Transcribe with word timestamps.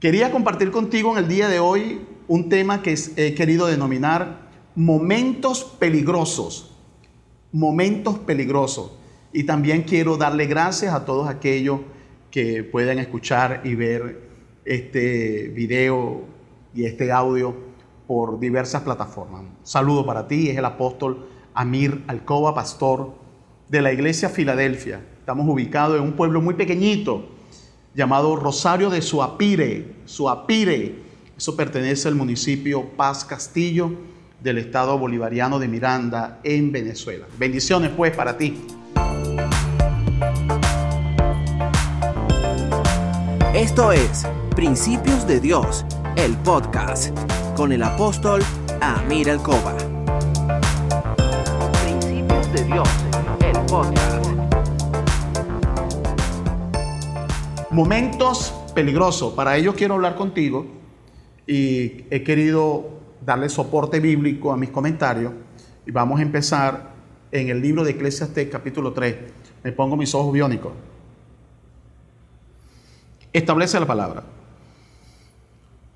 Quería 0.00 0.32
compartir 0.32 0.70
contigo 0.70 1.12
en 1.12 1.18
el 1.22 1.28
día 1.28 1.46
de 1.50 1.60
hoy 1.60 2.00
un 2.26 2.48
tema 2.48 2.80
que 2.80 2.94
he 3.16 3.34
querido 3.34 3.66
denominar 3.66 4.48
momentos 4.74 5.62
peligrosos. 5.78 6.74
Momentos 7.52 8.18
peligrosos. 8.20 8.92
Y 9.30 9.44
también 9.44 9.82
quiero 9.82 10.16
darle 10.16 10.46
gracias 10.46 10.94
a 10.94 11.04
todos 11.04 11.28
aquellos 11.28 11.80
que 12.30 12.64
puedan 12.64 12.98
escuchar 12.98 13.60
y 13.62 13.74
ver 13.74 14.22
este 14.64 15.48
video 15.48 16.22
y 16.74 16.86
este 16.86 17.12
audio 17.12 17.54
por 18.06 18.40
diversas 18.40 18.80
plataformas. 18.80 19.42
Saludo 19.64 20.06
para 20.06 20.26
ti, 20.26 20.48
es 20.48 20.56
el 20.56 20.64
apóstol 20.64 21.26
Amir 21.52 22.04
Alcoba, 22.06 22.54
pastor 22.54 23.12
de 23.68 23.82
la 23.82 23.92
iglesia 23.92 24.30
Filadelfia. 24.30 25.04
Estamos 25.18 25.46
ubicados 25.46 25.98
en 25.98 26.04
un 26.04 26.12
pueblo 26.12 26.40
muy 26.40 26.54
pequeñito 26.54 27.38
llamado 27.94 28.36
Rosario 28.36 28.90
de 28.90 29.02
Suapire. 29.02 29.94
Suapire, 30.04 30.94
eso 31.36 31.56
pertenece 31.56 32.08
al 32.08 32.14
municipio 32.14 32.90
Paz 32.96 33.24
Castillo 33.24 33.92
del 34.40 34.58
estado 34.58 34.98
bolivariano 34.98 35.58
de 35.58 35.68
Miranda 35.68 36.40
en 36.44 36.72
Venezuela. 36.72 37.26
Bendiciones 37.38 37.90
pues 37.96 38.14
para 38.16 38.36
ti. 38.36 38.56
Esto 43.54 43.92
es 43.92 44.26
Principios 44.54 45.26
de 45.26 45.40
Dios, 45.40 45.84
el 46.16 46.36
podcast 46.38 47.16
con 47.56 47.72
el 47.72 47.82
apóstol 47.82 48.42
Amir 48.80 49.30
Alcoba. 49.30 49.76
Principios 51.82 52.52
de 52.52 52.64
Dios, 52.64 52.88
el 53.40 53.58
podcast. 53.66 54.09
Momentos 57.70 58.52
peligrosos. 58.74 59.32
Para 59.34 59.56
ello 59.56 59.76
quiero 59.76 59.94
hablar 59.94 60.16
contigo 60.16 60.66
y 61.46 62.04
he 62.10 62.24
querido 62.24 62.90
darle 63.24 63.48
soporte 63.48 64.00
bíblico 64.00 64.50
a 64.50 64.56
mis 64.56 64.70
comentarios 64.70 65.32
y 65.86 65.92
vamos 65.92 66.18
a 66.18 66.22
empezar 66.22 66.94
en 67.30 67.48
el 67.48 67.62
libro 67.62 67.84
de 67.84 67.92
Eclesiastes 67.92 68.48
capítulo 68.50 68.92
3. 68.92 69.16
Me 69.62 69.70
pongo 69.70 69.96
mis 69.96 70.12
ojos 70.16 70.32
biónicos. 70.32 70.72
Establece 73.32 73.78
la 73.78 73.86
palabra. 73.86 74.24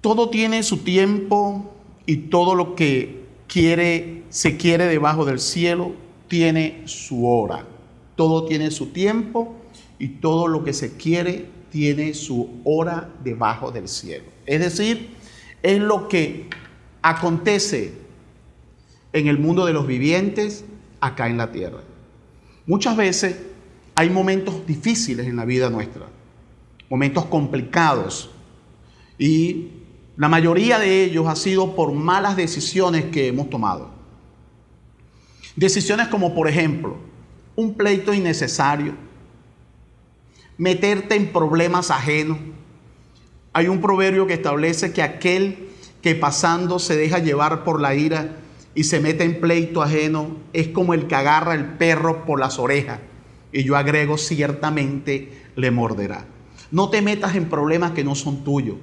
Todo 0.00 0.30
tiene 0.30 0.62
su 0.62 0.84
tiempo 0.84 1.74
y 2.06 2.28
todo 2.28 2.54
lo 2.54 2.76
que 2.76 3.24
quiere 3.48 4.22
se 4.28 4.56
quiere 4.56 4.86
debajo 4.86 5.24
del 5.24 5.40
cielo 5.40 5.90
tiene 6.28 6.82
su 6.84 7.26
hora. 7.26 7.66
Todo 8.14 8.44
tiene 8.44 8.70
su 8.70 8.90
tiempo 8.90 9.56
y 9.98 10.06
todo 10.06 10.46
lo 10.46 10.62
que 10.62 10.72
se 10.72 10.96
quiere 10.96 11.52
tiene 11.74 12.14
su 12.14 12.60
hora 12.62 13.10
debajo 13.24 13.72
del 13.72 13.88
cielo. 13.88 14.26
Es 14.46 14.60
decir, 14.60 15.08
es 15.60 15.80
lo 15.80 16.06
que 16.06 16.48
acontece 17.02 17.94
en 19.12 19.26
el 19.26 19.40
mundo 19.40 19.66
de 19.66 19.72
los 19.72 19.84
vivientes 19.84 20.64
acá 21.00 21.26
en 21.26 21.36
la 21.36 21.50
tierra. 21.50 21.80
Muchas 22.64 22.96
veces 22.96 23.40
hay 23.96 24.08
momentos 24.08 24.64
difíciles 24.64 25.26
en 25.26 25.34
la 25.34 25.44
vida 25.44 25.68
nuestra, 25.68 26.06
momentos 26.88 27.24
complicados, 27.24 28.30
y 29.18 29.70
la 30.16 30.28
mayoría 30.28 30.78
de 30.78 31.02
ellos 31.02 31.26
ha 31.26 31.34
sido 31.34 31.74
por 31.74 31.90
malas 31.90 32.36
decisiones 32.36 33.06
que 33.06 33.26
hemos 33.26 33.50
tomado. 33.50 33.90
Decisiones 35.56 36.06
como, 36.06 36.36
por 36.36 36.46
ejemplo, 36.46 36.98
un 37.56 37.74
pleito 37.74 38.14
innecesario, 38.14 38.94
meterte 40.56 41.16
en 41.16 41.32
problemas 41.32 41.90
ajenos. 41.90 42.38
Hay 43.52 43.68
un 43.68 43.80
proverbio 43.80 44.26
que 44.26 44.34
establece 44.34 44.92
que 44.92 45.02
aquel 45.02 45.68
que 46.02 46.14
pasando 46.14 46.78
se 46.78 46.96
deja 46.96 47.18
llevar 47.18 47.64
por 47.64 47.80
la 47.80 47.94
ira 47.94 48.36
y 48.74 48.84
se 48.84 49.00
mete 49.00 49.24
en 49.24 49.40
pleito 49.40 49.82
ajeno 49.82 50.36
es 50.52 50.68
como 50.68 50.94
el 50.94 51.06
que 51.06 51.14
agarra 51.14 51.54
el 51.54 51.64
perro 51.64 52.24
por 52.24 52.40
las 52.40 52.58
orejas. 52.58 53.00
Y 53.52 53.62
yo 53.64 53.76
agrego, 53.76 54.18
ciertamente 54.18 55.44
le 55.54 55.70
morderá. 55.70 56.26
No 56.70 56.90
te 56.90 57.02
metas 57.02 57.36
en 57.36 57.48
problemas 57.48 57.92
que 57.92 58.02
no 58.02 58.16
son 58.16 58.42
tuyos. 58.42 58.76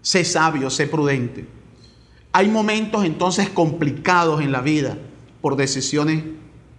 Sé 0.00 0.24
sabio, 0.24 0.70
sé 0.70 0.86
prudente. 0.86 1.46
Hay 2.32 2.48
momentos 2.48 3.04
entonces 3.04 3.50
complicados 3.50 4.40
en 4.40 4.52
la 4.52 4.62
vida 4.62 4.96
por 5.42 5.56
decisiones 5.56 6.24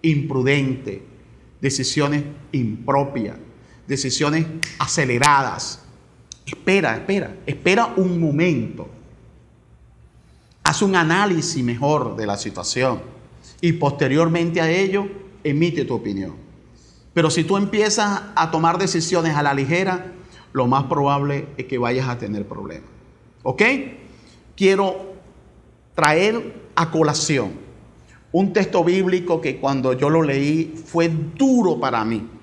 imprudentes, 0.01 1.01
decisiones 1.61 2.23
impropias 2.51 3.35
decisiones 3.89 4.45
aceleradas. 4.77 5.81
Espera, 6.45 6.95
espera, 6.95 7.35
espera 7.45 7.93
un 7.97 8.21
momento. 8.21 8.87
Haz 10.63 10.83
un 10.83 10.95
análisis 10.95 11.63
mejor 11.63 12.15
de 12.15 12.27
la 12.27 12.37
situación 12.37 13.01
y 13.59 13.73
posteriormente 13.73 14.61
a 14.61 14.69
ello 14.69 15.07
emite 15.43 15.85
tu 15.85 15.95
opinión. 15.95 16.35
Pero 17.13 17.31
si 17.31 17.43
tú 17.43 17.57
empiezas 17.57 18.21
a 18.35 18.51
tomar 18.51 18.77
decisiones 18.77 19.35
a 19.35 19.41
la 19.41 19.55
ligera, 19.55 20.13
lo 20.53 20.67
más 20.67 20.83
probable 20.83 21.47
es 21.57 21.65
que 21.65 21.79
vayas 21.79 22.07
a 22.07 22.19
tener 22.19 22.47
problemas. 22.47 22.89
¿Ok? 23.41 23.63
Quiero 24.55 25.15
traer 25.95 26.69
a 26.75 26.91
colación 26.91 27.53
un 28.31 28.53
texto 28.53 28.83
bíblico 28.83 29.41
que 29.41 29.57
cuando 29.57 29.93
yo 29.93 30.11
lo 30.11 30.21
leí 30.21 30.75
fue 30.85 31.09
duro 31.09 31.79
para 31.79 32.05
mí 32.05 32.38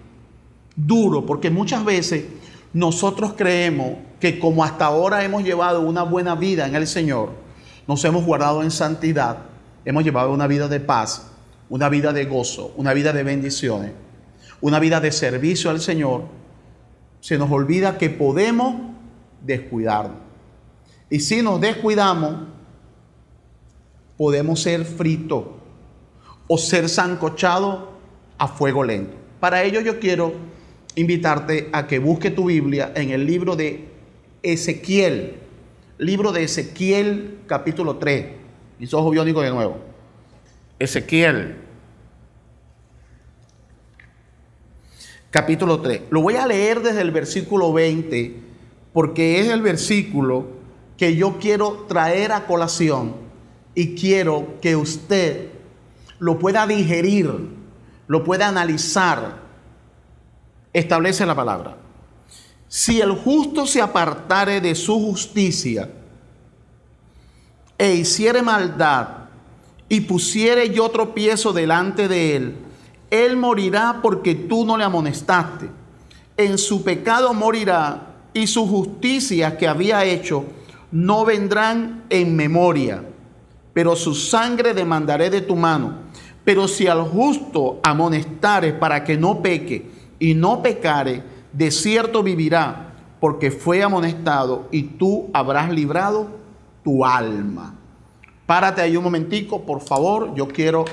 duro, 0.76 1.25
porque 1.25 1.50
muchas 1.50 1.84
veces 1.84 2.25
nosotros 2.72 3.34
creemos 3.37 3.97
que 4.20 4.38
como 4.38 4.62
hasta 4.62 4.87
ahora 4.87 5.25
hemos 5.25 5.42
llevado 5.42 5.81
una 5.81 6.03
buena 6.03 6.34
vida 6.34 6.66
en 6.66 6.75
el 6.75 6.87
Señor, 6.87 7.31
nos 7.87 8.04
hemos 8.04 8.25
guardado 8.25 8.62
en 8.62 8.70
santidad, 8.70 9.38
hemos 9.84 10.04
llevado 10.04 10.32
una 10.32 10.47
vida 10.47 10.69
de 10.69 10.81
paz, 10.81 11.28
una 11.69 11.88
vida 11.88 12.12
de 12.12 12.26
gozo, 12.26 12.72
una 12.76 12.92
vida 12.92 13.12
de 13.12 13.22
bendiciones, 13.22 13.92
una 14.60 14.78
vida 14.78 15.00
de 15.00 15.12
servicio 15.12 15.70
al 15.70 15.81
Señor, 15.81 16.25
se 17.20 17.38
nos 17.38 17.50
olvida 17.50 17.98
que 17.98 18.10
podemos 18.10 18.76
descuidarnos. 19.43 20.19
Y 21.08 21.20
si 21.20 21.43
nos 21.43 21.60
descuidamos, 21.60 22.37
podemos 24.16 24.60
ser 24.60 24.84
fritos 24.84 25.44
o 26.48 26.58
ser 26.58 26.88
zancochados 26.88 27.84
a 28.38 28.48
fuego 28.48 28.84
lento. 28.84 29.16
Para 29.41 29.62
ello 29.62 29.81
yo 29.81 29.98
quiero 29.98 30.32
invitarte 30.96 31.68
a 31.72 31.86
que 31.86 31.98
busque 32.00 32.30
tu 32.30 32.46
Biblia 32.46 32.92
en 32.96 33.10
el 33.10 33.24
libro 33.24 33.54
de 33.54 33.84
Ezequiel, 34.42 35.34
libro 35.98 36.32
de 36.32 36.42
Ezequiel 36.42 37.38
capítulo 37.46 37.96
3. 37.96 38.26
Mis 38.78 38.92
ojos 38.92 39.12
biónicos 39.12 39.44
de 39.44 39.50
nuevo. 39.50 39.78
Ezequiel 40.78 41.56
capítulo 45.30 45.80
3. 45.80 46.02
Lo 46.10 46.22
voy 46.22 46.36
a 46.36 46.46
leer 46.46 46.80
desde 46.80 47.02
el 47.02 47.10
versículo 47.10 47.72
20 47.72 48.34
porque 48.92 49.40
es 49.40 49.48
el 49.48 49.60
versículo 49.60 50.46
que 50.96 51.14
yo 51.14 51.38
quiero 51.38 51.84
traer 51.88 52.32
a 52.32 52.46
colación 52.46 53.16
y 53.74 53.94
quiero 53.94 54.54
que 54.62 54.76
usted 54.76 55.50
lo 56.18 56.38
pueda 56.38 56.66
digerir, 56.66 57.30
lo 58.06 58.24
pueda 58.24 58.48
analizar 58.48 59.45
establece 60.78 61.25
la 61.25 61.34
palabra. 61.34 61.76
Si 62.69 63.00
el 63.00 63.12
justo 63.12 63.66
se 63.66 63.81
apartare 63.81 64.60
de 64.60 64.75
su 64.75 64.94
justicia 65.00 65.88
e 67.78 67.94
hiciere 67.94 68.42
maldad 68.42 69.09
y 69.88 70.03
pusiere 70.03 70.69
yo 70.70 70.91
tropiezo 70.91 71.54
delante 71.54 72.09
de 72.09 72.37
él, 72.37 72.56
él 73.10 73.37
morirá 73.37 74.00
porque 74.03 74.34
tú 74.34 74.66
no 74.66 74.76
le 74.76 74.84
amonestaste. 74.84 75.70
En 76.37 76.59
su 76.59 76.84
pecado 76.84 77.32
morirá 77.32 78.14
y 78.34 78.47
su 78.47 78.66
justicia 78.66 79.56
que 79.56 79.69
había 79.69 80.05
hecho 80.05 80.44
no 80.90 81.25
vendrán 81.25 82.05
en 82.11 82.37
memoria, 82.37 83.02
pero 83.73 83.96
su 83.96 84.14
sangre 84.14 84.75
demandaré 84.75 85.31
de 85.31 85.40
tu 85.40 85.56
mano. 85.56 86.05
Pero 86.44 86.69
si 86.69 86.87
al 86.87 87.02
justo 87.02 87.81
amonestares 87.82 88.75
para 88.75 89.02
que 89.05 89.17
no 89.17 89.40
peque, 89.40 89.95
y 90.18 90.34
no 90.34 90.62
pecare, 90.62 91.22
de 91.52 91.70
cierto 91.70 92.22
vivirá, 92.22 92.92
porque 93.20 93.50
fue 93.50 93.82
amonestado 93.82 94.68
y 94.70 94.82
tú 94.82 95.30
habrás 95.32 95.70
librado 95.70 96.28
tu 96.84 97.04
alma. 97.04 97.74
Párate 98.46 98.80
ahí 98.80 98.96
un 98.96 99.04
momentico, 99.04 99.62
por 99.62 99.80
favor. 99.80 100.34
Yo 100.34 100.46
quiero 100.48 100.84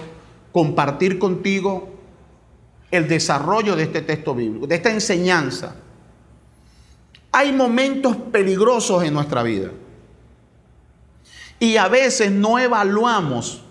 compartir 0.52 1.20
contigo 1.20 1.90
el 2.90 3.08
desarrollo 3.08 3.76
de 3.76 3.84
este 3.84 4.02
texto 4.02 4.34
bíblico, 4.34 4.68
de 4.68 4.76
esta 4.76 4.92
enseñanza. 4.92 5.76
Hay 7.32 7.52
momentos 7.52 8.16
peligrosos 8.16 9.04
en 9.04 9.14
nuestra 9.14 9.44
vida. 9.44 9.72
Y 11.60 11.78
a 11.78 11.88
veces 11.88 12.32
no 12.32 12.60
evaluamos 12.60 13.64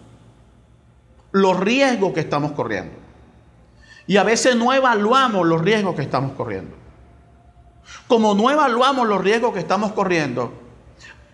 los 1.33 1.59
riesgos 1.59 2.13
que 2.13 2.21
estamos 2.21 2.53
corriendo. 2.53 3.02
Y 4.07 4.17
a 4.17 4.25
veces 4.25 4.57
no 4.57 4.73
evaluamos 4.73 5.47
los 5.47 5.61
riesgos 5.61 5.95
que 5.95 6.03
estamos 6.03 6.33
corriendo. 6.33 6.77
como 8.07 8.35
no 8.35 8.51
evaluamos 8.51 9.09
los 9.09 9.21
riesgos 9.23 9.55
que 9.55 9.61
estamos 9.61 9.93
corriendo, 9.93 10.53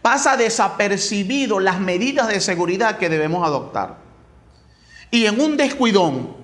pasa 0.02 0.36
desapercibido 0.36 1.60
las 1.60 1.80
medidas 1.80 2.28
de 2.28 2.40
seguridad 2.40 2.98
que 2.98 3.08
debemos 3.08 3.46
adoptar. 3.46 3.96
Y 5.10 5.26
en 5.26 5.40
un 5.40 5.56
descuidón, 5.56 6.36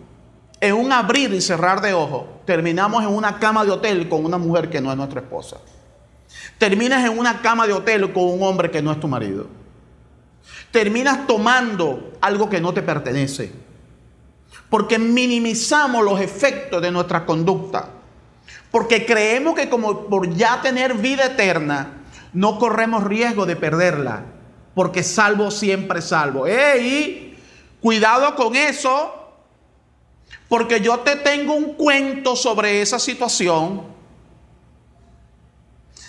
en 0.61 0.75
un 0.75 0.93
abrir 0.93 1.33
y 1.33 1.41
cerrar 1.41 1.81
de 1.81 1.95
ojos, 1.95 2.25
terminamos 2.47 3.03
en 3.05 3.11
una 3.11 3.39
cama 3.39 3.65
de 3.65 3.71
hotel 3.71 4.09
con 4.09 4.25
una 4.25 4.39
mujer 4.39 4.71
que 4.71 4.81
no 4.81 4.91
es 4.91 4.97
nuestra 4.97 5.21
esposa. 5.21 5.59
Terminas 6.59 7.05
en 7.05 7.19
una 7.19 7.41
cama 7.41 7.67
de 7.67 7.73
hotel 7.73 8.13
con 8.13 8.25
un 8.25 8.43
hombre 8.43 8.71
que 8.71 8.83
no 8.83 8.91
es 8.91 9.01
tu 9.01 9.09
marido. 9.09 9.47
Terminas 10.71 11.27
tomando 11.27 12.13
algo 12.21 12.49
que 12.49 12.61
no 12.61 12.75
te 12.75 12.83
pertenece. 12.83 13.53
Porque 14.75 14.99
minimizamos 14.99 16.05
los 16.05 16.21
efectos 16.21 16.83
de 16.83 16.91
nuestra 16.91 17.25
conducta. 17.25 17.91
Porque 18.73 19.07
creemos 19.07 19.55
que 19.55 19.69
como 19.69 20.07
por 20.07 20.29
ya 20.35 20.61
tener 20.63 20.95
vida 20.95 21.27
eterna, 21.27 22.03
no 22.33 22.59
corremos 22.59 23.05
riesgo 23.05 23.47
de 23.47 23.55
perderla. 23.55 24.25
Porque 24.75 25.05
salvo 25.05 25.53
siempre 25.53 26.03
salvo. 26.03 26.49
¡Ey! 26.49 27.39
Cuidado 27.81 28.35
con 28.35 28.57
eso. 28.57 29.37
Porque 30.49 30.81
yo 30.81 30.99
te 30.99 31.15
tengo 31.15 31.55
un 31.55 31.75
cuento 31.75 32.35
sobre 32.35 32.83
esa 32.83 32.99
situación. 32.99 33.81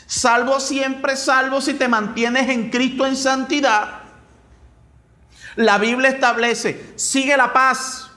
Salvo 0.07 0.59
siempre 0.59 1.15
salvo 1.17 1.61
si 1.61 1.75
te 1.75 1.87
mantienes 1.87 2.49
en 2.49 2.71
Cristo 2.71 3.05
en 3.05 3.15
santidad. 3.15 3.99
La 5.55 5.77
Biblia 5.77 6.09
establece, 6.09 6.93
sigue 6.95 7.37
la 7.37 7.53
paz 7.53 8.09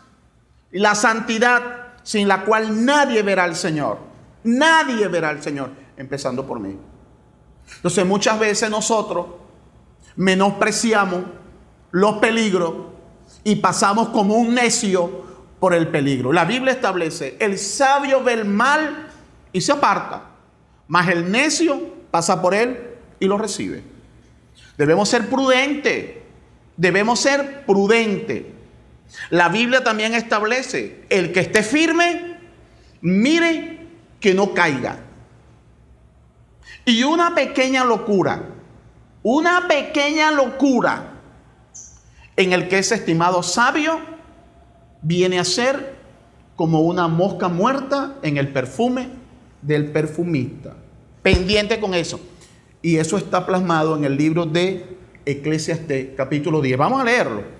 y 0.73 0.79
la 0.79 0.95
santidad 0.95 1.63
sin 2.03 2.29
la 2.29 2.45
cual 2.45 2.85
nadie 2.85 3.23
verá 3.23 3.45
al 3.45 3.57
Señor. 3.57 3.99
Nadie 4.45 5.09
verá 5.09 5.31
al 5.31 5.43
Señor, 5.43 5.71
empezando 5.97 6.47
por 6.47 6.61
mí. 6.61 6.77
Entonces 7.77 8.07
muchas 8.07 8.39
veces 8.39 8.71
nosotros 8.71 9.27
menospreciamos 10.17 11.23
los 11.91 12.15
peligros 12.19 12.75
y 13.45 13.57
pasamos 13.57 14.09
como 14.09 14.37
un 14.37 14.55
necio 14.55 15.27
por 15.61 15.75
el 15.75 15.89
peligro. 15.89 16.33
La 16.33 16.45
Biblia 16.45 16.73
establece, 16.73 17.37
el 17.41 17.59
sabio 17.59 18.23
ve 18.23 18.35
el 18.35 18.45
mal 18.45 19.09
y 19.53 19.61
se 19.61 19.73
aparta, 19.73 20.23
mas 20.87 21.09
el 21.09 21.31
necio 21.31 21.81
pasa 22.11 22.41
por 22.41 22.55
él 22.55 22.95
y 23.21 23.27
lo 23.27 23.39
recibe. 23.39 23.83
Debemos 24.77 25.09
ser 25.09 25.29
prudentes, 25.29 26.17
debemos 26.77 27.21
ser 27.21 27.65
prudentes. 27.67 28.58
La 29.31 29.49
Biblia 29.49 29.83
también 29.85 30.15
establece, 30.15 31.05
el 31.09 31.33
que 31.33 31.41
esté 31.41 31.63
firme, 31.63 32.37
mire 33.01 33.87
que 34.21 34.35
no 34.35 34.55
caiga. 34.55 35.01
Y 36.85 37.03
una 37.03 37.35
pequeña 37.35 37.85
locura, 37.85 38.43
una 39.23 39.69
pequeña 39.69 40.31
locura 40.31 41.15
en 42.37 42.53
el 42.53 42.69
que 42.69 42.79
es 42.79 42.93
estimado 42.93 43.43
sabio, 43.43 44.01
viene 45.03 45.39
a 45.39 45.45
ser 45.45 45.97
como 46.57 46.81
una 46.81 47.09
mosca 47.09 47.49
muerta 47.49 48.17
en 48.23 48.37
el 48.37 48.53
perfume 48.53 49.09
del 49.63 49.91
perfumista. 49.91 50.77
Pendiente 51.23 51.81
con 51.81 51.95
eso. 51.95 52.21
Y 52.81 52.97
eso 52.97 53.17
está 53.17 53.45
plasmado 53.45 53.97
en 53.97 54.05
el 54.05 54.17
libro 54.17 54.47
de 54.47 54.97
Eclesiastes 55.27 56.11
capítulo 56.17 56.61
10. 56.61 56.79
Vamos 56.79 57.01
a 57.01 57.05
leerlo 57.05 57.58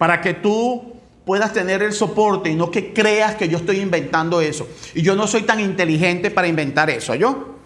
para 0.00 0.22
que 0.22 0.32
tú 0.32 0.94
puedas 1.26 1.52
tener 1.52 1.82
el 1.82 1.92
soporte 1.92 2.48
y 2.48 2.54
no 2.54 2.70
que 2.70 2.94
creas 2.94 3.34
que 3.34 3.50
yo 3.50 3.58
estoy 3.58 3.80
inventando 3.80 4.40
eso. 4.40 4.66
Y 4.94 5.02
yo 5.02 5.14
no 5.14 5.26
soy 5.26 5.42
tan 5.42 5.60
inteligente 5.60 6.30
para 6.30 6.48
inventar 6.48 6.88
eso, 6.88 7.14
¿yo? 7.14 7.56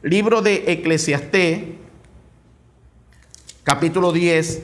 Libro 0.00 0.40
de 0.40 0.64
Eclesiastés 0.68 1.64
capítulo 3.62 4.10
10 4.10 4.62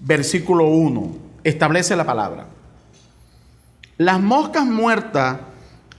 versículo 0.00 0.66
1 0.66 1.16
establece 1.42 1.96
la 1.96 2.04
palabra. 2.04 2.48
Las 3.96 4.20
moscas 4.20 4.66
muertas 4.66 5.38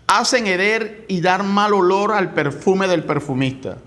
hacen 0.05 0.45
heder 0.45 1.05
y 1.07 1.19
dar 1.21 1.41
mal 1.41 1.73
olor 1.73 2.11
al 2.11 2.35
perfume 2.35 2.87
del 2.87 3.05
perfumista. 3.05 3.79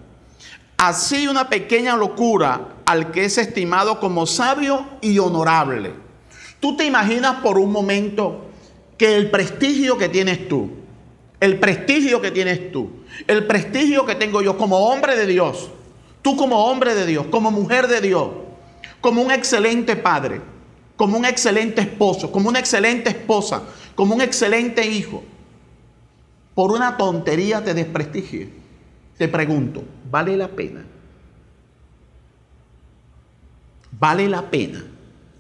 Así 0.79 1.29
una 1.29 1.49
pequeña 1.49 1.97
locura 1.97 2.71
al 2.87 3.13
que 3.13 3.25
es 3.25 3.39
estimado 3.39 4.01
como 4.01 4.27
sabio 4.27 4.85
y 5.01 5.21
honorable. 5.21 6.03
Tú 6.65 6.75
te 6.75 6.87
imaginas 6.87 7.43
por 7.43 7.59
un 7.59 7.71
momento 7.71 8.47
que 8.97 9.17
el 9.17 9.31
prestigio 9.31 9.99
que 9.99 10.09
tienes 10.09 10.49
tú, 10.49 10.71
el 11.39 11.61
prestigio 11.61 12.23
que 12.23 12.31
tienes 12.31 12.73
tú, 12.73 12.91
el 13.27 13.47
prestigio 13.47 14.07
que 14.07 14.15
tengo 14.15 14.41
yo 14.41 14.57
como 14.57 14.79
hombre 14.89 15.15
de 15.15 15.27
Dios, 15.27 15.69
tú 16.23 16.39
como 16.39 16.65
hombre 16.65 16.95
de 16.95 17.05
Dios, 17.05 17.27
como 17.27 17.51
mujer 17.51 17.87
de 17.87 18.01
Dios, 18.01 18.31
como 19.03 19.21
un 19.21 19.31
excelente 19.31 19.95
padre, 19.95 20.41
como 20.97 21.19
un 21.19 21.27
excelente 21.27 21.83
esposo, 21.83 22.33
como 22.33 22.49
una 22.49 22.61
excelente 22.61 23.11
esposa, 23.11 23.65
como 23.95 24.15
un 24.15 24.23
excelente 24.23 24.87
hijo, 24.87 25.23
por 26.55 26.73
una 26.73 26.97
tontería 26.97 27.63
te 27.63 27.75
desprestigie, 27.75 28.49
te 29.19 29.29
pregunto, 29.29 29.85
¿vale 30.11 30.35
la 30.35 30.49
pena? 30.49 30.83
¿Vale 34.01 34.31
la 34.31 34.51
pena? 34.51 34.83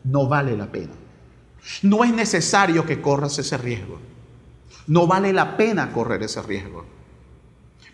No 0.04 0.28
vale 0.28 0.54
la 0.54 0.66
pena. 0.66 0.92
No 1.82 2.04
es 2.04 2.12
necesario 2.12 2.84
que 2.84 3.00
corras 3.00 3.38
ese 3.38 3.56
riesgo. 3.56 3.98
No 4.86 5.06
vale 5.06 5.32
la 5.32 5.56
pena 5.56 5.92
correr 5.92 6.22
ese 6.22 6.42
riesgo. 6.42 6.84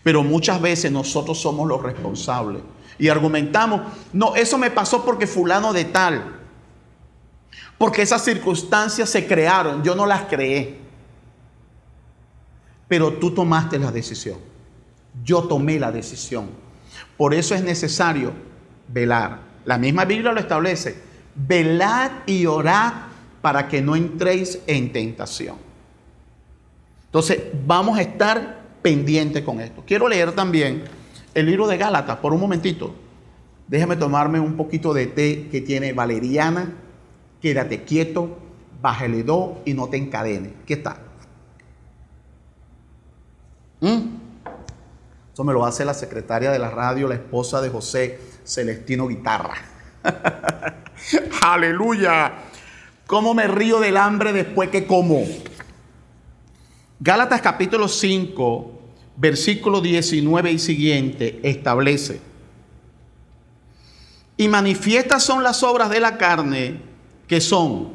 Pero 0.02 0.22
muchas 0.22 0.60
veces 0.60 0.90
nosotros 0.90 1.40
somos 1.40 1.68
los 1.68 1.82
responsables 1.82 2.62
y 2.98 3.08
argumentamos, 3.08 3.82
no, 4.12 4.34
eso 4.34 4.58
me 4.58 4.70
pasó 4.70 5.04
porque 5.04 5.26
fulano 5.26 5.72
de 5.72 5.86
tal. 5.86 6.36
Porque 7.78 8.02
esas 8.02 8.24
circunstancias 8.24 9.08
se 9.08 9.26
crearon, 9.26 9.82
yo 9.82 9.94
no 9.94 10.04
las 10.06 10.24
creé. 10.24 10.78
Pero 12.88 13.14
tú 13.14 13.30
tomaste 13.30 13.78
la 13.78 13.90
decisión. 13.90 14.38
Yo 15.24 15.44
tomé 15.44 15.78
la 15.78 15.92
decisión. 15.92 16.50
Por 17.16 17.32
eso 17.32 17.54
es 17.54 17.62
necesario 17.62 18.32
velar. 18.88 19.40
La 19.64 19.78
misma 19.78 20.04
Biblia 20.04 20.32
lo 20.32 20.40
establece. 20.40 21.00
Velad 21.34 22.10
y 22.26 22.46
orad 22.46 23.09
para 23.40 23.68
que 23.68 23.80
no 23.80 23.96
entréis 23.96 24.60
en 24.66 24.92
tentación. 24.92 25.56
Entonces, 27.06 27.42
vamos 27.66 27.98
a 27.98 28.02
estar 28.02 28.60
pendientes 28.82 29.42
con 29.42 29.60
esto. 29.60 29.82
Quiero 29.86 30.08
leer 30.08 30.32
también 30.32 30.84
el 31.34 31.46
libro 31.46 31.66
de 31.66 31.76
Gálatas 31.76 32.18
por 32.18 32.32
un 32.32 32.40
momentito. 32.40 32.94
Déjame 33.66 33.96
tomarme 33.96 34.40
un 34.40 34.56
poquito 34.56 34.92
de 34.92 35.06
té 35.06 35.48
que 35.50 35.60
tiene 35.60 35.92
valeriana 35.92 36.74
quédate 37.40 37.84
quieto, 37.84 38.38
bájale 38.80 39.22
dos 39.22 39.58
y 39.64 39.74
no 39.74 39.88
te 39.88 39.96
encadenes. 39.96 40.52
¿Qué 40.66 40.74
está? 40.74 40.98
¿Mm? 43.80 44.16
Eso 45.32 45.44
me 45.44 45.52
lo 45.52 45.64
hace 45.64 45.84
la 45.84 45.94
secretaria 45.94 46.50
de 46.50 46.58
la 46.58 46.70
radio, 46.70 47.08
la 47.08 47.14
esposa 47.14 47.60
de 47.60 47.70
José 47.70 48.20
Celestino 48.44 49.08
Guitarra. 49.08 49.54
Aleluya. 51.42 52.32
¿Cómo 53.10 53.34
me 53.34 53.48
río 53.48 53.80
del 53.80 53.96
hambre 53.96 54.32
después 54.32 54.70
que 54.70 54.86
como? 54.86 55.24
Gálatas 57.00 57.40
capítulo 57.40 57.88
5, 57.88 58.70
versículo 59.16 59.80
19 59.80 60.52
y 60.52 60.58
siguiente 60.60 61.40
establece. 61.42 62.20
Y 64.36 64.46
manifiestas 64.46 65.24
son 65.24 65.42
las 65.42 65.64
obras 65.64 65.90
de 65.90 65.98
la 65.98 66.18
carne 66.18 66.82
que 67.26 67.40
son 67.40 67.94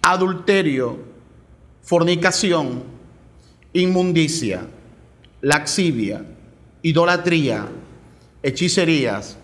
adulterio, 0.00 1.00
fornicación, 1.82 2.82
inmundicia, 3.74 4.66
laxivia, 5.42 6.24
idolatría, 6.80 7.68
hechicerías, 8.42 9.36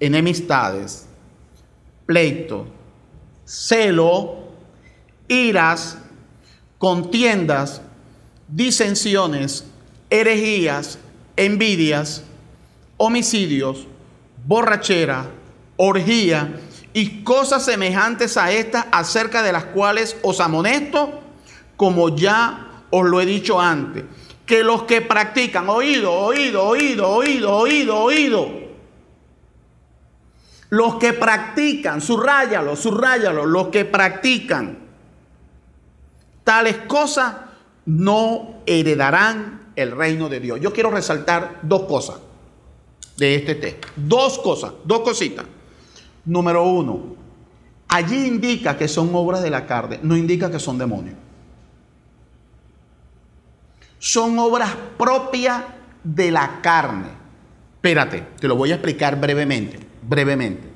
enemistades, 0.00 1.06
pleito, 2.06 2.66
celo, 3.44 4.45
iras, 5.28 5.98
contiendas, 6.78 7.82
disensiones, 8.48 9.64
herejías, 10.10 10.98
envidias, 11.36 12.22
homicidios, 12.96 13.86
borrachera, 14.46 15.26
orgía 15.76 16.60
y 16.92 17.22
cosas 17.22 17.64
semejantes 17.64 18.36
a 18.36 18.50
estas 18.52 18.86
acerca 18.90 19.42
de 19.42 19.52
las 19.52 19.64
cuales 19.64 20.16
os 20.22 20.40
amonesto, 20.40 21.20
como 21.76 22.14
ya 22.16 22.84
os 22.90 23.04
lo 23.04 23.20
he 23.20 23.26
dicho 23.26 23.60
antes, 23.60 24.04
que 24.46 24.62
los 24.62 24.84
que 24.84 25.02
practican, 25.02 25.68
oído, 25.68 26.12
oído, 26.12 26.64
oído, 26.64 27.08
oído, 27.08 27.56
oído, 27.56 27.96
oído, 27.98 28.66
los 30.70 30.96
que 30.96 31.12
practican, 31.12 32.00
subrayalo, 32.00 32.76
subrayalo, 32.76 33.44
los 33.44 33.68
que 33.68 33.84
practican 33.84 34.85
tales 36.46 36.76
cosas 36.86 37.34
no 37.86 38.62
heredarán 38.66 39.72
el 39.74 39.90
reino 39.90 40.28
de 40.28 40.38
Dios. 40.38 40.60
Yo 40.60 40.72
quiero 40.72 40.92
resaltar 40.92 41.58
dos 41.62 41.82
cosas 41.82 42.18
de 43.16 43.34
este 43.34 43.56
texto. 43.56 43.88
Dos 43.96 44.38
cosas, 44.38 44.72
dos 44.84 45.00
cositas. 45.00 45.44
Número 46.24 46.62
uno, 46.62 47.16
allí 47.88 48.26
indica 48.28 48.78
que 48.78 48.86
son 48.86 49.10
obras 49.12 49.42
de 49.42 49.50
la 49.50 49.66
carne, 49.66 49.98
no 50.04 50.16
indica 50.16 50.48
que 50.48 50.60
son 50.60 50.78
demonios. 50.78 51.16
Son 53.98 54.38
obras 54.38 54.70
propias 54.96 55.64
de 56.04 56.30
la 56.30 56.60
carne. 56.62 57.08
Espérate, 57.74 58.24
te 58.38 58.46
lo 58.46 58.54
voy 58.54 58.70
a 58.70 58.76
explicar 58.76 59.20
brevemente, 59.20 59.80
brevemente. 60.02 60.70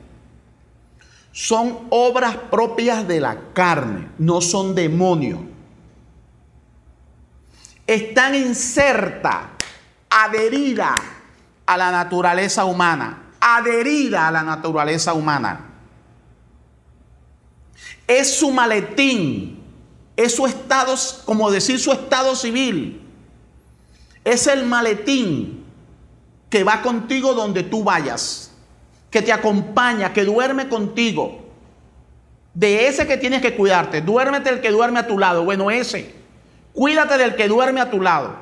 Son 1.31 1.87
obras 1.91 2.35
propias 2.51 3.07
de 3.07 3.21
la 3.21 3.53
carne, 3.53 4.09
no 4.19 4.41
son 4.41 4.75
demonios. 4.75 5.50
Están 7.91 8.37
insertas, 8.37 9.47
adheridas 10.09 11.01
a 11.67 11.77
la 11.77 11.91
naturaleza 11.91 12.65
humana, 12.65 13.33
adherida 13.41 14.29
a 14.29 14.31
la 14.31 14.45
naturaleza 14.45 15.13
humana. 15.13 15.73
Es 18.07 18.39
su 18.39 18.53
maletín, 18.53 19.61
es 20.15 20.37
su 20.37 20.47
estado, 20.47 20.95
como 21.25 21.51
decir 21.51 21.81
su 21.81 21.91
estado 21.91 22.37
civil. 22.37 23.03
Es 24.23 24.47
el 24.47 24.67
maletín 24.67 25.65
que 26.49 26.63
va 26.63 26.83
contigo 26.83 27.35
donde 27.35 27.65
tú 27.65 27.83
vayas, 27.83 28.53
que 29.11 29.21
te 29.21 29.33
acompaña, 29.33 30.13
que 30.13 30.25
duerme 30.25 30.69
contigo. 30.69 31.45
De 32.55 32.87
ese 32.87 33.09
que 33.09 33.17
tienes 33.17 33.43
que 33.43 33.57
cuidarte, 33.57 34.01
duérmete 34.01 34.51
el 34.51 34.61
que 34.61 34.71
duerme 34.71 35.01
a 35.01 35.09
tu 35.09 35.19
lado. 35.19 35.43
Bueno, 35.43 35.73
ese. 35.73 36.20
Cuídate 36.73 37.19
del 37.19 37.37
que 37.37 37.49
duerme 37.49 37.81
a 37.81 37.91
tu 37.91 38.01
lado. 38.01 38.37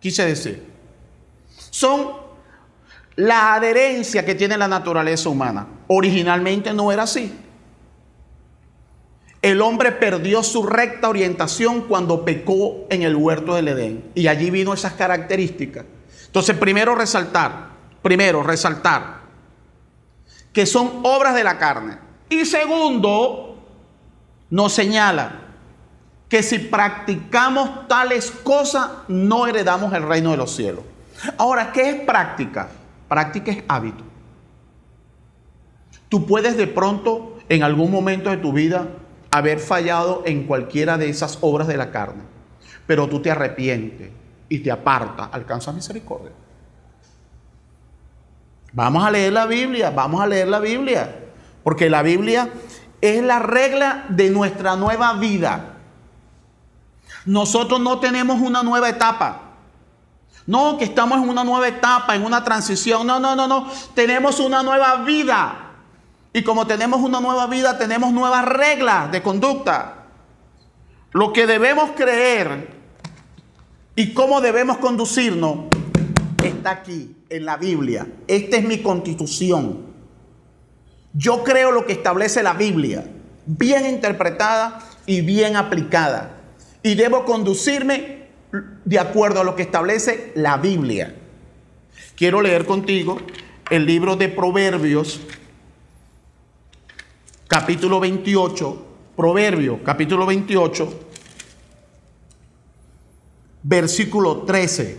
Quise 0.00 0.26
decir. 0.26 0.70
Son 1.70 2.12
la 3.16 3.54
adherencia 3.54 4.24
que 4.24 4.34
tiene 4.34 4.56
la 4.56 4.68
naturaleza 4.68 5.28
humana. 5.28 5.66
Originalmente 5.86 6.72
no 6.72 6.92
era 6.92 7.04
así. 7.04 7.38
El 9.40 9.60
hombre 9.60 9.92
perdió 9.92 10.42
su 10.42 10.64
recta 10.64 11.08
orientación 11.08 11.82
cuando 11.82 12.24
pecó 12.24 12.86
en 12.90 13.02
el 13.02 13.16
huerto 13.16 13.54
del 13.54 13.68
Edén. 13.68 14.10
Y 14.14 14.28
allí 14.28 14.50
vino 14.50 14.72
esas 14.72 14.92
características. 14.92 15.84
Entonces, 16.26 16.56
primero 16.56 16.94
resaltar, 16.94 17.70
primero 18.02 18.42
resaltar 18.42 19.22
que 20.52 20.66
son 20.66 21.00
obras 21.02 21.34
de 21.34 21.44
la 21.44 21.58
carne. 21.58 21.98
Y 22.28 22.44
segundo, 22.44 23.56
nos 24.50 24.72
señala 24.72 25.51
que 26.32 26.42
si 26.42 26.58
practicamos 26.58 27.86
tales 27.88 28.30
cosas, 28.30 28.88
no 29.06 29.46
heredamos 29.46 29.92
el 29.92 30.02
reino 30.02 30.30
de 30.30 30.38
los 30.38 30.56
cielos. 30.56 30.82
Ahora, 31.36 31.72
¿qué 31.72 31.90
es 31.90 32.00
práctica? 32.06 32.70
Práctica 33.06 33.50
es 33.50 33.62
hábito. 33.68 34.02
Tú 36.08 36.24
puedes 36.24 36.56
de 36.56 36.66
pronto, 36.66 37.36
en 37.50 37.62
algún 37.62 37.90
momento 37.90 38.30
de 38.30 38.38
tu 38.38 38.50
vida, 38.50 38.88
haber 39.30 39.58
fallado 39.58 40.22
en 40.24 40.44
cualquiera 40.46 40.96
de 40.96 41.10
esas 41.10 41.36
obras 41.42 41.68
de 41.68 41.76
la 41.76 41.90
carne, 41.90 42.22
pero 42.86 43.10
tú 43.10 43.20
te 43.20 43.30
arrepientes 43.30 44.10
y 44.48 44.60
te 44.60 44.70
apartas, 44.70 45.28
alcanzas 45.32 45.74
misericordia. 45.74 46.32
Vamos 48.72 49.04
a 49.04 49.10
leer 49.10 49.34
la 49.34 49.44
Biblia, 49.44 49.90
vamos 49.90 50.22
a 50.22 50.26
leer 50.26 50.48
la 50.48 50.60
Biblia, 50.60 51.14
porque 51.62 51.90
la 51.90 52.00
Biblia 52.00 52.48
es 53.02 53.22
la 53.22 53.38
regla 53.38 54.06
de 54.08 54.30
nuestra 54.30 54.76
nueva 54.76 55.12
vida. 55.12 55.71
Nosotros 57.24 57.80
no 57.80 58.00
tenemos 58.00 58.40
una 58.40 58.62
nueva 58.62 58.88
etapa. 58.88 59.40
No, 60.46 60.76
que 60.76 60.84
estamos 60.84 61.22
en 61.22 61.28
una 61.28 61.44
nueva 61.44 61.68
etapa, 61.68 62.16
en 62.16 62.24
una 62.24 62.42
transición. 62.42 63.06
No, 63.06 63.20
no, 63.20 63.36
no, 63.36 63.46
no. 63.46 63.70
Tenemos 63.94 64.40
una 64.40 64.62
nueva 64.62 64.96
vida. 65.04 65.70
Y 66.32 66.42
como 66.42 66.66
tenemos 66.66 67.00
una 67.00 67.20
nueva 67.20 67.46
vida, 67.46 67.78
tenemos 67.78 68.12
nuevas 68.12 68.44
reglas 68.44 69.12
de 69.12 69.22
conducta. 69.22 70.06
Lo 71.12 71.32
que 71.32 71.46
debemos 71.46 71.90
creer 71.94 72.74
y 73.94 74.14
cómo 74.14 74.40
debemos 74.40 74.78
conducirnos 74.78 75.66
está 76.42 76.70
aquí, 76.70 77.14
en 77.28 77.44
la 77.44 77.56
Biblia. 77.56 78.06
Esta 78.26 78.56
es 78.56 78.64
mi 78.64 78.78
constitución. 78.78 79.92
Yo 81.12 81.44
creo 81.44 81.70
lo 81.70 81.86
que 81.86 81.92
establece 81.92 82.42
la 82.42 82.54
Biblia, 82.54 83.04
bien 83.46 83.86
interpretada 83.86 84.78
y 85.06 85.20
bien 85.20 85.56
aplicada. 85.56 86.41
Y 86.82 86.94
debo 86.94 87.24
conducirme 87.24 88.26
de 88.84 88.98
acuerdo 88.98 89.40
a 89.40 89.44
lo 89.44 89.56
que 89.56 89.62
establece 89.62 90.32
la 90.34 90.56
Biblia. 90.56 91.14
Quiero 92.16 92.42
leer 92.42 92.66
contigo 92.66 93.18
el 93.70 93.86
libro 93.86 94.16
de 94.16 94.28
Proverbios, 94.28 95.20
capítulo 97.48 98.00
28, 98.00 98.86
Proverbio, 99.16 99.82
capítulo 99.82 100.26
28, 100.26 101.00
versículo 103.62 104.42
13, 104.42 104.98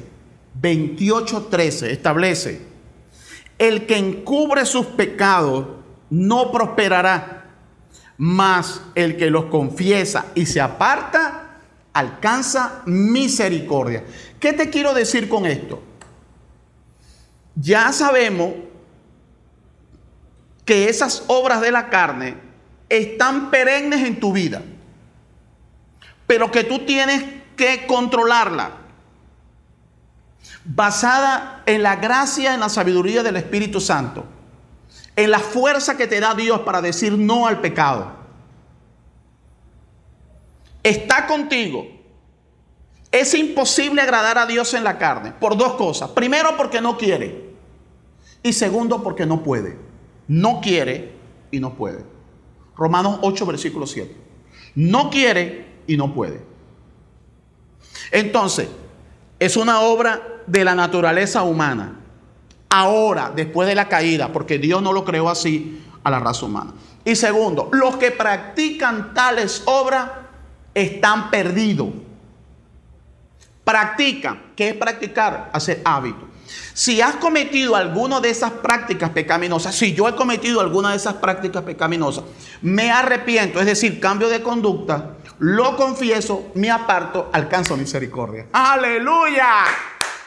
28, 0.62 1.48
13, 1.50 1.92
establece, 1.92 2.62
el 3.58 3.86
que 3.86 3.98
encubre 3.98 4.66
sus 4.66 4.86
pecados 4.88 5.68
no 6.10 6.52
prosperará, 6.52 7.52
mas 8.18 8.82
el 8.96 9.18
que 9.18 9.30
los 9.30 9.46
confiesa 9.46 10.28
y 10.36 10.46
se 10.46 10.62
aparta, 10.62 11.53
alcanza 11.94 12.82
misericordia. 12.86 14.04
¿Qué 14.40 14.54
te 14.54 14.70
quiero 14.70 14.94
decir 14.94 15.30
con 15.30 15.46
esto? 15.46 15.82
Ya 17.56 17.92
sabemos 17.94 18.56
que 20.66 20.90
esas 20.90 21.24
obras 21.28 21.62
de 21.62 21.72
la 21.72 21.90
carne 21.90 22.36
están 22.90 23.52
perennes 23.52 24.06
en 24.06 24.20
tu 24.20 24.34
vida, 24.34 24.62
pero 26.26 26.52
que 26.52 26.64
tú 26.64 26.80
tienes 26.80 27.24
que 27.56 27.86
controlarla, 27.86 28.72
basada 30.66 31.62
en 31.66 31.84
la 31.84 31.98
gracia, 31.98 32.54
en 32.54 32.60
la 32.60 32.70
sabiduría 32.70 33.22
del 33.22 33.36
Espíritu 33.36 33.80
Santo, 33.80 34.26
en 35.16 35.30
la 35.30 35.40
fuerza 35.40 35.96
que 35.96 36.08
te 36.08 36.20
da 36.20 36.34
Dios 36.34 36.62
para 36.62 36.82
decir 36.82 37.14
no 37.14 37.46
al 37.46 37.62
pecado 37.62 38.23
está 40.84 41.26
contigo. 41.26 41.88
Es 43.12 43.34
imposible 43.34 44.02
agradar 44.02 44.38
a 44.38 44.46
Dios 44.46 44.74
en 44.74 44.84
la 44.84 44.98
carne 44.98 45.32
por 45.32 45.58
dos 45.58 45.74
cosas. 45.74 46.10
Primero 46.12 46.58
porque 46.58 46.82
no 46.82 46.98
quiere. 46.98 47.54
Y 48.42 48.54
segundo 48.54 49.02
porque 49.02 49.26
no 49.26 49.44
puede. 49.44 49.78
No 50.28 50.62
quiere 50.62 51.14
y 51.52 51.60
no 51.60 51.76
puede. 51.76 52.04
Romanos 52.76 53.20
8, 53.22 53.46
versículo 53.46 53.88
7. 53.88 54.16
No 54.76 55.10
quiere 55.10 55.68
y 55.88 55.96
no 55.96 56.14
puede. 56.14 56.42
Entonces, 58.12 58.68
es 59.40 59.58
una 59.58 59.82
obra 59.82 60.42
de 60.48 60.64
la 60.64 60.76
naturaleza 60.76 61.44
humana. 61.44 62.00
Ahora, 62.70 63.32
después 63.36 63.68
de 63.68 63.76
la 63.76 63.88
caída, 63.88 64.34
porque 64.34 64.58
Dios 64.58 64.82
no 64.82 64.92
lo 64.92 65.06
creó 65.06 65.30
así 65.30 65.84
a 66.04 66.10
la 66.10 66.20
raza 66.20 66.46
humana. 66.46 66.74
Y 67.06 67.16
segundo, 67.16 67.70
los 67.72 67.98
que 67.98 68.12
practican 68.12 69.14
tales 69.14 69.62
obras 69.66 70.10
están 70.74 71.30
perdidos. 71.30 71.90
Practica. 73.64 74.38
¿Qué 74.56 74.70
es 74.70 74.76
practicar? 74.76 75.50
Hacer 75.54 75.82
hábito. 75.86 76.34
Si 76.74 77.02
has 77.02 77.16
cometido 77.16 77.76
alguna 77.76 78.20
de 78.20 78.30
esas 78.30 78.52
prácticas 78.52 79.12
pecaminosas, 79.12 79.76
si 79.76 79.94
yo 79.94 80.08
he 80.08 80.16
cometido 80.16 80.60
alguna 80.60 80.92
de 80.92 80.98
esas 80.98 81.16
prácticas 81.16 81.64
pecaminosas, 81.64 82.26
me 82.62 82.92
arrepiento, 82.92 83.60
es 83.60 83.66
decir, 83.66 84.00
cambio 84.00 84.28
de 84.28 84.42
conducta, 84.42 85.18
lo 85.40 85.78
confieso, 85.78 86.52
me 86.56 86.70
aparto, 86.70 87.30
alcanzo 87.32 87.78
misericordia. 87.78 88.48
Aleluya. 88.54 89.64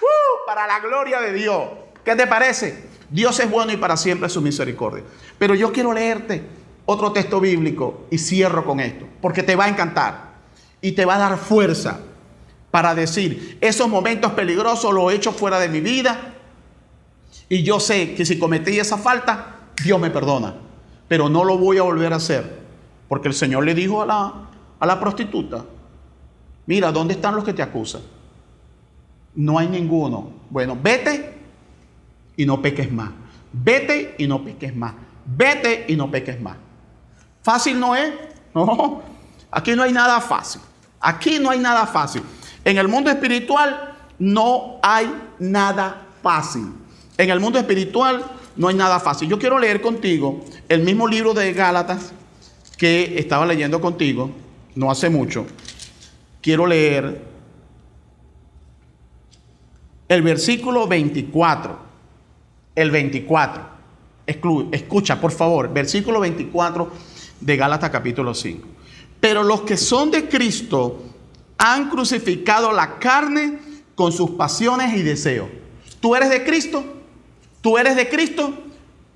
Uh, 0.01 0.47
para 0.47 0.67
la 0.67 0.81
gloria 0.81 1.21
de 1.21 1.33
Dios. 1.33 1.63
¿Qué 2.05 2.15
te 2.15 2.27
parece? 2.27 2.89
Dios 3.11 3.39
es 3.41 3.51
bueno 3.51 3.73
y 3.73 3.77
para 3.77 3.97
siempre 3.97 4.29
su 4.29 4.41
misericordia. 4.41 5.05
Pero 5.39 5.55
yo 5.55 5.73
quiero 5.73 5.93
leerte 5.93 6.43
otro 6.87 7.13
texto 7.13 7.41
bíblico 7.41 8.07
y 8.11 8.19
cierro 8.19 8.65
con 8.65 8.81
esto, 8.81 9.07
porque 9.21 9.43
te 9.43 9.57
va 9.57 9.65
a 9.65 9.69
encantar 9.69 10.26
y 10.87 10.93
te 10.93 11.05
va 11.05 11.17
a 11.17 11.19
dar 11.19 11.37
fuerza 11.37 11.99
para 12.71 12.95
decir, 12.95 13.59
esos 13.61 13.89
momentos 13.89 14.31
peligrosos 14.35 14.95
los 14.95 15.13
he 15.13 15.17
hecho 15.17 15.33
fuera 15.33 15.59
de 15.59 15.69
mi 15.69 15.81
vida 15.81 16.35
y 17.49 17.65
yo 17.65 17.81
sé 17.81 18.15
que 18.15 18.25
si 18.25 18.39
cometí 18.39 18.79
esa 18.79 18.97
falta, 18.97 19.57
Dios 19.83 19.99
me 19.99 20.11
perdona, 20.11 20.55
pero 21.09 21.29
no 21.29 21.43
lo 21.43 21.59
voy 21.59 21.79
a 21.79 21.83
volver 21.83 22.13
a 22.13 22.17
hacer, 22.17 22.61
porque 23.09 23.27
el 23.27 23.35
Señor 23.35 23.65
le 23.65 23.75
dijo 23.75 24.01
a 24.01 24.07
la, 24.07 24.35
a 24.79 24.87
la 24.87 25.01
prostituta, 25.01 25.65
mira, 26.67 26.93
¿dónde 26.93 27.15
están 27.15 27.35
los 27.35 27.43
que 27.43 27.53
te 27.53 27.63
acusan? 27.63 28.03
No 29.35 29.59
hay 29.59 29.67
ninguno. 29.67 30.31
Bueno, 30.51 30.79
vete 30.81 31.35
y 32.37 32.47
no 32.47 32.63
peques 32.63 32.93
más. 32.93 33.11
Vete 33.53 34.15
y 34.19 34.29
no 34.29 34.45
peques 34.45 34.77
más. 34.77 34.95
Vete 35.25 35.87
y 35.89 35.97
no 35.97 36.09
peques 36.13 36.41
más. 36.41 36.57
Fácil 37.43 37.81
no 37.81 37.97
es. 37.97 38.15
No. 38.55 39.03
Aquí 39.51 39.75
no 39.75 39.83
hay 39.83 39.93
nada 39.93 40.21
fácil. 40.21 40.61
Aquí 41.01 41.39
no 41.39 41.51
hay 41.51 41.59
nada 41.59 41.87
fácil. 41.87 42.23
En 42.65 42.79
el 42.79 42.89
mundo 42.89 43.11
espiritual 43.11 43.95
no 44.19 44.79
hay 44.83 45.13
nada 45.39 46.07
fácil. 46.23 46.73
En 47.19 47.31
el 47.31 47.41
mundo 47.41 47.59
espiritual 47.59 48.25
no 48.57 48.69
hay 48.69 48.75
nada 48.75 48.99
fácil. 49.01 49.29
Yo 49.29 49.39
quiero 49.39 49.59
leer 49.59 49.81
contigo 49.81 50.45
el 50.69 50.83
mismo 50.83 51.07
libro 51.07 51.35
de 51.35 51.53
Gálatas 51.53 52.13
que 52.77 53.19
estaba 53.19 53.47
leyendo 53.47 53.81
contigo 53.81 54.31
no 54.75 54.91
hace 54.91 55.09
mucho. 55.11 55.47
Quiero 56.41 56.67
leer 56.67 57.23
el 60.09 60.23
versículo 60.23 60.87
24. 60.87 61.87
El 62.75 62.91
24. 62.91 63.77
Escucha, 64.73 65.21
por 65.21 65.31
favor, 65.31 65.73
versículo 65.73 66.21
24 66.21 66.91
de 67.41 67.57
Gálatas 67.57 67.91
capítulo 67.91 68.35
5. 68.35 68.76
Pero 69.21 69.43
los 69.43 69.63
que 69.63 69.77
son 69.77 70.11
de 70.11 70.29
Cristo 70.29 71.03
han 71.59 71.89
crucificado 71.89 72.73
la 72.73 72.99
carne 72.99 73.59
con 73.95 74.13
sus 74.13 74.31
pasiones 74.33 74.97
y 74.97 75.03
deseos. 75.03 75.49
¿Tú 76.01 76.15
eres 76.15 76.31
de 76.31 76.45
Cristo? 76.45 76.85
¿Tú 77.61 77.79
eres 77.79 77.97
de 77.97 78.09
Cristo? 78.09 78.55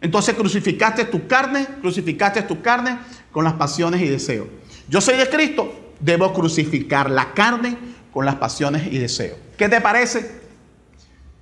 Entonces 0.01 0.35
crucificaste 0.35 1.05
tu 1.05 1.27
carne, 1.27 1.67
crucificaste 1.81 2.43
tu 2.43 2.63
carne 2.63 2.99
con 3.31 3.45
las 3.45 3.53
pasiones 3.55 4.01
y 4.01 4.09
deseos. 4.09 4.49
Yo 4.89 5.01
soy 5.01 5.17
de 5.17 5.29
Cristo, 5.29 5.73
debo 6.01 6.33
crucificar 6.33 7.11
la 7.11 7.35
carne 7.35 7.77
con 8.13 8.25
las 8.25 8.37
pasiones 8.37 8.91
y 8.91 8.99
deseos. 8.99 9.39
¿Qué 9.57 9.69
te 9.69 9.81
parece? 9.81 10.41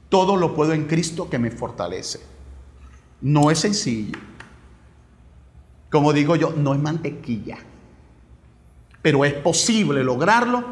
Todo 0.09 0.37
lo 0.37 0.55
puedo 0.55 0.73
en 0.73 0.87
Cristo 0.87 1.31
que 1.31 1.39
me 1.39 1.51
fortalece. 1.51 2.21
No 3.21 3.51
es 3.51 3.61
sencillo. 3.61 4.19
Como 5.91 6.13
digo 6.13 6.37
yo, 6.37 6.53
no 6.57 6.75
es 6.75 6.81
mantequilla. 6.81 7.59
Pero 9.03 9.25
es 9.25 9.35
posible 9.35 10.03
lograrlo 10.03 10.65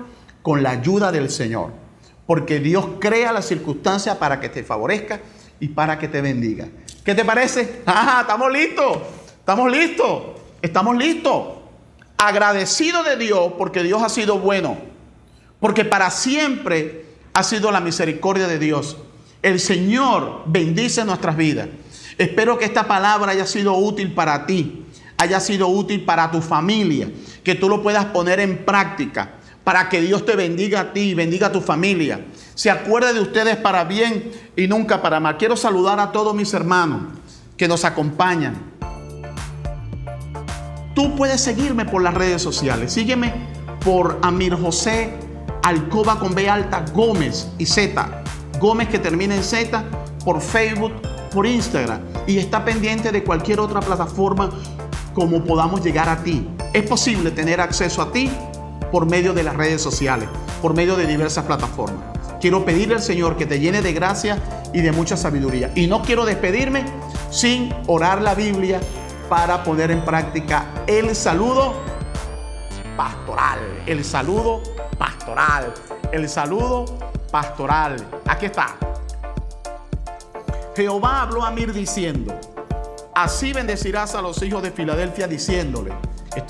con 0.42 0.62
la 0.62 0.70
ayuda 0.70 1.12
del 1.12 1.30
Señor. 1.30 1.72
Porque 2.26 2.58
Dios 2.60 2.86
crea 3.00 3.32
las 3.32 3.46
circunstancias 3.46 4.16
para 4.16 4.40
que 4.40 4.48
te 4.48 4.64
favorezca 4.64 5.20
y 5.60 5.68
para 5.68 5.98
que 5.98 6.08
te 6.08 6.20
bendiga. 6.20 6.68
¿Qué 7.04 7.14
te 7.14 7.24
parece? 7.24 7.82
¡Ah, 7.86 8.18
estamos 8.22 8.52
listos! 8.52 8.98
¡Estamos 9.38 9.70
listos! 9.70 10.22
¡Estamos 10.60 10.96
listos! 10.96 11.46
Agradecido 12.18 13.02
de 13.02 13.16
Dios 13.16 13.52
porque 13.58 13.82
Dios 13.82 14.02
ha 14.02 14.08
sido 14.08 14.38
bueno. 14.38 14.76
Porque 15.60 15.84
para 15.84 16.10
siempre 16.10 17.04
ha 17.32 17.42
sido 17.42 17.70
la 17.70 17.80
misericordia 17.80 18.48
de 18.48 18.58
Dios. 18.58 18.96
El 19.42 19.60
Señor 19.60 20.42
bendice 20.46 21.04
nuestras 21.04 21.36
vidas. 21.36 21.68
Espero 22.18 22.58
que 22.58 22.64
esta 22.64 22.88
palabra 22.88 23.32
haya 23.32 23.46
sido 23.46 23.74
útil 23.74 24.14
para 24.14 24.46
ti, 24.46 24.85
haya 25.18 25.40
sido 25.40 25.68
útil 25.68 26.04
para 26.04 26.30
tu 26.30 26.40
familia, 26.40 27.10
que 27.42 27.54
tú 27.54 27.68
lo 27.68 27.82
puedas 27.82 28.06
poner 28.06 28.40
en 28.40 28.64
práctica 28.64 29.32
para 29.64 29.88
que 29.88 30.00
Dios 30.00 30.24
te 30.24 30.36
bendiga 30.36 30.80
a 30.80 30.92
ti 30.92 31.00
y 31.00 31.14
bendiga 31.14 31.48
a 31.48 31.52
tu 31.52 31.60
familia. 31.60 32.24
Se 32.54 32.70
acuerde 32.70 33.12
de 33.12 33.20
ustedes 33.20 33.56
para 33.56 33.82
bien 33.84 34.30
y 34.54 34.68
nunca 34.68 35.02
para 35.02 35.18
mal. 35.18 35.36
Quiero 35.38 35.56
saludar 35.56 35.98
a 35.98 36.12
todos 36.12 36.34
mis 36.34 36.54
hermanos 36.54 37.02
que 37.56 37.66
nos 37.66 37.84
acompañan. 37.84 38.54
Tú 40.94 41.16
puedes 41.16 41.40
seguirme 41.40 41.84
por 41.84 42.00
las 42.00 42.14
redes 42.14 42.40
sociales. 42.40 42.92
Sígueme 42.92 43.34
por 43.84 44.18
Amir 44.22 44.54
José 44.54 45.14
Alcoba 45.62 46.20
con 46.20 46.32
B 46.32 46.48
alta 46.48 46.84
Gómez 46.94 47.48
y 47.58 47.66
Z. 47.66 48.22
Gómez 48.60 48.88
que 48.88 49.00
termina 49.00 49.34
en 49.34 49.42
Z 49.42 49.84
por 50.24 50.40
Facebook, 50.40 50.92
por 51.32 51.44
Instagram. 51.44 52.00
Y 52.28 52.38
está 52.38 52.64
pendiente 52.64 53.10
de 53.10 53.24
cualquier 53.24 53.58
otra 53.58 53.80
plataforma 53.80 54.48
como 55.16 55.42
podamos 55.42 55.82
llegar 55.82 56.10
a 56.10 56.22
ti. 56.22 56.46
Es 56.74 56.82
posible 56.82 57.30
tener 57.30 57.58
acceso 57.62 58.02
a 58.02 58.12
ti 58.12 58.30
por 58.92 59.06
medio 59.06 59.32
de 59.32 59.42
las 59.42 59.56
redes 59.56 59.80
sociales, 59.80 60.28
por 60.60 60.74
medio 60.74 60.94
de 60.94 61.06
diversas 61.06 61.46
plataformas. 61.46 62.04
Quiero 62.38 62.66
pedirle 62.66 62.96
al 62.96 63.02
Señor 63.02 63.38
que 63.38 63.46
te 63.46 63.58
llene 63.58 63.80
de 63.80 63.94
gracia 63.94 64.38
y 64.74 64.82
de 64.82 64.92
mucha 64.92 65.16
sabiduría. 65.16 65.72
Y 65.74 65.86
no 65.86 66.02
quiero 66.02 66.26
despedirme 66.26 66.84
sin 67.30 67.74
orar 67.86 68.20
la 68.20 68.34
Biblia 68.34 68.78
para 69.30 69.64
poner 69.64 69.90
en 69.90 70.04
práctica 70.04 70.66
el 70.86 71.16
saludo 71.16 71.80
pastoral. 72.94 73.58
El 73.86 74.04
saludo 74.04 74.62
pastoral. 74.98 75.72
El 76.12 76.28
saludo 76.28 76.84
pastoral. 77.30 77.96
Aquí 78.26 78.44
está. 78.44 78.76
Jehová 80.76 81.22
habló 81.22 81.42
a 81.42 81.50
Mir 81.52 81.72
diciendo, 81.72 82.38
así 83.16 83.52
bendecirás 83.52 84.14
a 84.14 84.22
los 84.22 84.40
hijos 84.42 84.62
de 84.62 84.70
Filadelfia 84.70 85.26
diciéndole, 85.26 85.92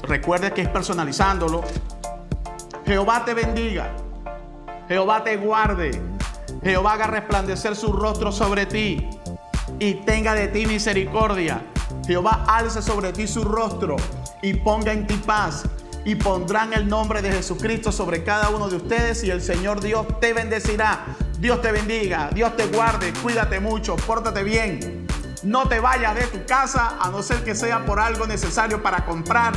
recuerde 0.03 0.53
que 0.53 0.63
es 0.63 0.69
personalizándolo, 0.69 1.63
Jehová 2.85 3.25
te 3.25 3.33
bendiga 3.33 3.91
Jehová 4.89 5.25
te 5.25 5.37
guarde. 5.37 6.01
Jehová 6.63 6.93
haga 6.95 7.07
resplandecer 7.09 7.75
su 7.75 7.93
rostro 7.93 8.31
sobre 8.31 8.67
ti 8.67 9.09
y 9.79 9.95
tenga 9.95 10.35
de 10.35 10.49
ti 10.49 10.67
misericordia. 10.67 11.61
Jehová 12.07 12.45
alce 12.49 12.83
sobre 12.83 13.13
ti 13.13 13.27
su 13.27 13.43
rostro 13.43 13.97
y 14.43 14.55
ponga 14.55 14.93
en 14.93 15.07
ti 15.07 15.15
paz. 15.15 15.65
Y 16.05 16.15
pondrán 16.15 16.73
el 16.73 16.89
nombre 16.89 17.21
de 17.21 17.33
Jesucristo 17.33 17.91
sobre 17.91 18.23
cada 18.23 18.51
uno 18.51 18.69
de 18.69 18.77
ustedes 18.77 19.25
y 19.25 19.31
el 19.31 19.43
Señor 19.43 19.81
Dios 19.81 20.07
te 20.21 20.33
bendecirá. 20.33 21.05
Dios 21.41 21.61
te 21.61 21.73
bendiga, 21.73 22.31
Dios 22.33 22.57
te 22.57 22.67
guarde, 22.69 23.13
cuídate 23.23 23.59
mucho, 23.59 23.97
pórtate 23.97 24.45
bien. 24.45 24.96
No 25.47 25.69
te 25.69 25.79
vayas 25.79 26.17
de 26.17 26.27
tu 26.27 26.45
casa 26.45 26.97
a 27.01 27.09
no 27.09 27.23
ser 27.23 27.45
que 27.45 27.55
sea 27.55 27.87
por 27.87 28.01
algo 28.01 28.27
necesario 28.27 28.83
para 28.83 29.07
comprar 29.07 29.53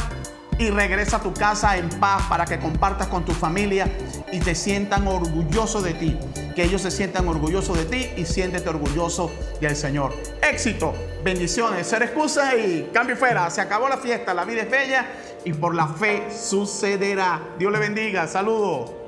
y 0.59 0.69
regresa 0.69 1.17
a 1.17 1.19
tu 1.19 1.33
casa 1.33 1.77
en 1.77 1.89
paz 1.89 2.21
para 2.29 2.45
que 2.45 2.59
compartas 2.59 3.07
con 3.07 3.25
tu 3.25 3.31
familia 3.31 3.91
y 4.31 4.39
te 4.39 4.53
sientan 4.53 5.07
orgullosos 5.07 5.83
de 5.83 5.95
ti. 5.95 6.15
Que 6.55 6.65
ellos 6.65 6.83
se 6.83 6.91
sientan 6.91 7.27
orgullosos 7.27 7.75
de 7.75 7.85
ti 7.85 8.11
y 8.17 8.25
siéntete 8.27 8.69
orgulloso 8.69 9.31
del 9.59 9.75
Señor. 9.75 10.13
Éxito, 10.43 10.93
bendiciones, 11.23 11.87
ser 11.87 12.03
excusa 12.03 12.55
y 12.55 12.91
cambio 12.93 13.17
fuera. 13.17 13.49
Se 13.49 13.59
acabó 13.59 13.89
la 13.89 13.97
fiesta, 13.97 14.35
la 14.35 14.45
vida 14.45 14.61
es 14.61 14.69
bella 14.69 15.07
y 15.43 15.53
por 15.53 15.73
la 15.73 15.87
fe 15.87 16.27
sucederá. 16.31 17.41
Dios 17.57 17.71
le 17.71 17.79
bendiga. 17.79 18.27
Saludos. 18.27 18.98